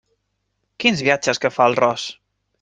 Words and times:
Quins 0.85 1.03
viatges 1.09 1.43
que 1.45 1.53
fa 1.59 1.69
el 1.73 1.79
ros! 1.83 2.09